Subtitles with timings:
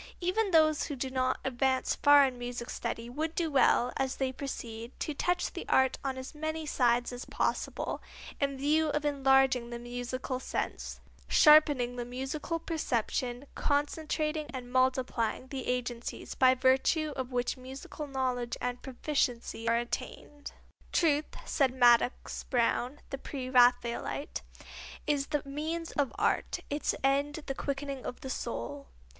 [0.19, 4.31] Even those who do not advance far in music study would do well, as they
[4.31, 8.01] proceed, to touch the art on as many sides as possible,
[8.39, 15.67] in view of enlarging the musical sense, sharpening the musical perception, concentrating and multiplying the
[15.67, 20.51] agencies by virtue of which musical knowledge and proficiency are attained.
[20.91, 24.41] "Truth," said Madox Brown, the Pre Raphaelite,
[25.05, 28.87] "is the means of art, its end the quickening of the soul."